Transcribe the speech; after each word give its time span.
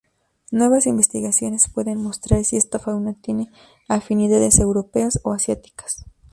Nuevas 0.49 0.87
investigaciones 0.87 1.69
pueden 1.71 2.01
mostrar 2.01 2.43
si 2.43 2.57
esta 2.57 2.79
fauna 2.79 3.13
tiene 3.13 3.51
afinidades 3.87 4.57
europeas 4.57 5.19
o 5.23 5.31
asiáticas. 5.31 6.05